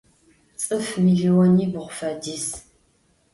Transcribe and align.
Ts'ıf 0.57 0.87
millionibğu 1.03 1.85
fediz. 1.97 2.47